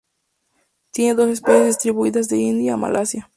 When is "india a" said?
2.39-2.77